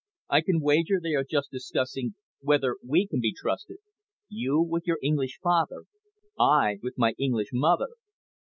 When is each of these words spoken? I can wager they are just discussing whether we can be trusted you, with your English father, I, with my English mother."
I 0.29 0.41
can 0.41 0.61
wager 0.61 0.99
they 0.99 1.13
are 1.13 1.23
just 1.23 1.51
discussing 1.51 2.15
whether 2.39 2.75
we 2.83 3.05
can 3.05 3.19
be 3.21 3.35
trusted 3.37 3.77
you, 4.29 4.59
with 4.59 4.87
your 4.87 4.97
English 5.03 5.37
father, 5.43 5.83
I, 6.39 6.79
with 6.81 6.97
my 6.97 7.13
English 7.19 7.49
mother." 7.53 7.89